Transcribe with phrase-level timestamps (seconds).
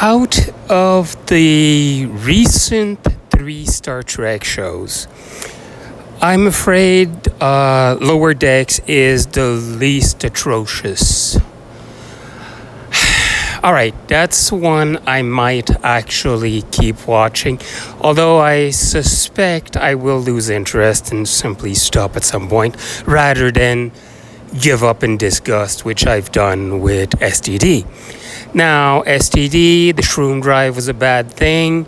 [0.00, 3.00] out of the recent
[3.30, 5.08] three Star Trek shows,
[6.20, 7.10] I'm afraid
[7.42, 11.36] uh, Lower Decks is the least atrocious.
[13.62, 17.60] All right, that's one I might actually keep watching,
[18.00, 23.90] although I suspect I will lose interest and simply stop at some point rather than
[24.60, 27.84] give up in disgust, which I've done with STD.
[28.54, 31.86] Now, STD, the shroom drive was a bad thing.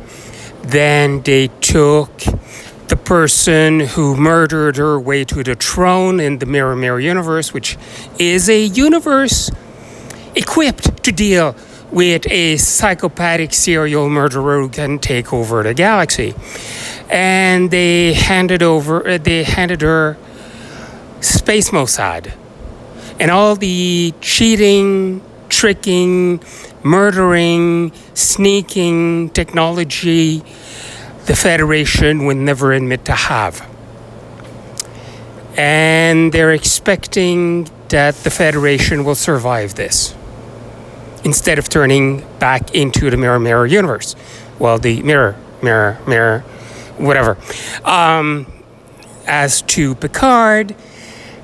[0.62, 2.18] Then they took
[2.88, 7.78] the person who murdered her way to the throne in the Mirror Mirror universe, which
[8.18, 9.50] is a universe
[10.34, 11.56] equipped to deal
[11.90, 16.34] with a psychopathic serial murderer who can take over the galaxy.
[17.08, 20.16] And they handed over, uh, they handed her
[21.20, 22.32] Space Mossad.
[23.18, 26.40] And all the cheating, tricking,
[26.82, 30.42] murdering, sneaking technology
[31.26, 33.68] the Federation would never admit to have.
[35.56, 40.14] And they're expecting that the Federation will survive this
[41.22, 44.16] instead of turning back into the Mirror Mirror universe.
[44.58, 46.40] Well, the Mirror, Mirror, Mirror,
[46.96, 47.36] whatever.
[47.84, 48.46] Um,
[49.26, 50.74] as to Picard,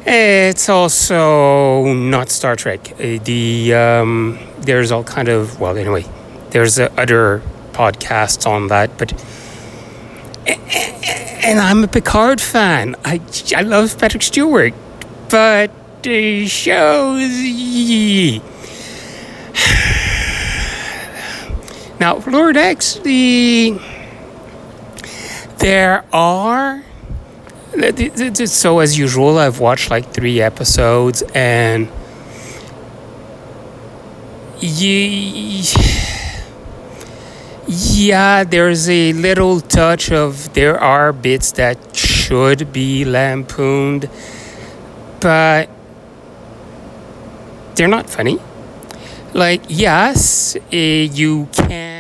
[0.07, 2.93] it's also not Star Trek.
[2.93, 6.05] Uh, the um, there's all kind of well, anyway,
[6.51, 9.13] there's uh, other podcasts on that, but
[10.47, 12.95] and I'm a Picard fan.
[13.05, 13.21] I
[13.55, 14.75] I love Patrick Stewart,
[15.29, 15.71] but
[16.03, 17.31] the shows.
[21.99, 23.81] Now, Lower Decks, the
[25.59, 26.85] there are
[28.47, 31.89] so as usual, I've watched like three episodes, and
[37.69, 44.09] yeah, there's a little touch of there are bits that should be lampooned,
[45.21, 45.69] but
[47.75, 48.39] they're not funny.
[49.35, 51.96] Like, yes, uh, you can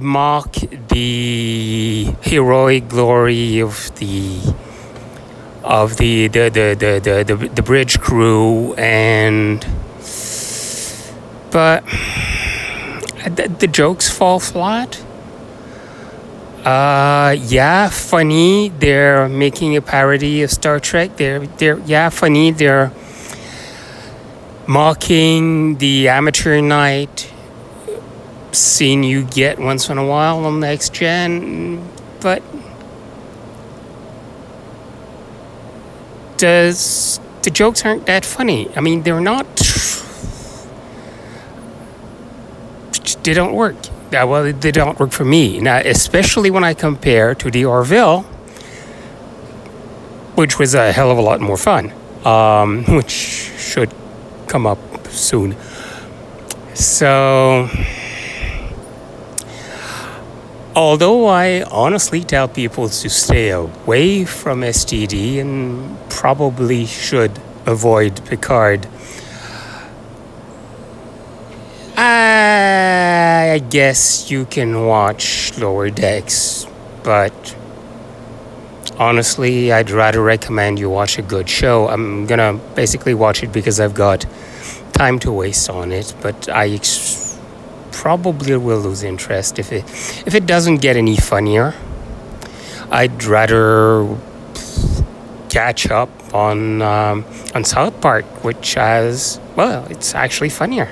[0.00, 0.54] mock
[0.88, 4.54] the heroic glory of the
[5.62, 9.66] of the the the the, the, the, the bridge crew and
[11.50, 11.84] but
[13.24, 15.02] the, the jokes fall flat.
[16.64, 21.16] Uh yeah funny they're making a parody of star trek.
[21.16, 22.92] They're they're yeah funny they're
[24.66, 27.29] mocking the amateur night
[28.54, 31.88] scene you get once in a while on next gen,
[32.20, 32.42] but
[36.36, 38.68] does the jokes aren't that funny.
[38.76, 39.46] I mean, they're not.
[43.22, 43.76] They don't work.
[44.12, 45.60] Well, they don't work for me.
[45.60, 48.22] Now, especially when I compare to the Orville,
[50.34, 51.92] which was a hell of a lot more fun,
[52.24, 53.92] um, which should
[54.46, 54.78] come up
[55.08, 55.56] soon.
[56.74, 57.68] So
[60.74, 67.32] Although I honestly tell people to stay away from STD and probably should
[67.66, 68.86] avoid Picard,
[71.96, 76.66] I guess you can watch Lower Decks,
[77.02, 77.56] but
[78.96, 81.88] honestly, I'd rather recommend you watch a good show.
[81.88, 84.24] I'm gonna basically watch it because I've got
[84.92, 86.68] time to waste on it, but I.
[86.68, 87.29] Ex-
[88.00, 89.84] probably will lose interest if it
[90.26, 91.74] if it doesn't get any funnier.
[92.90, 94.08] I'd rather
[95.50, 100.88] catch up on um, on South Park, which has well, it's actually funnier.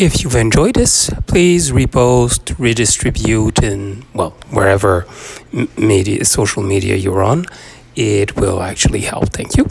[0.00, 5.06] If you've enjoyed this, please repost, redistribute, and well, wherever
[5.76, 7.44] media, social media you're on,
[7.94, 9.28] it will actually help.
[9.34, 9.68] Thank you.